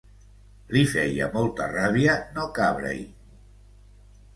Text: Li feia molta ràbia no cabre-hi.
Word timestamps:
Li 0.75 0.81
feia 0.93 1.29
molta 1.37 1.69
ràbia 1.75 2.19
no 2.39 2.49
cabre-hi. 2.59 3.09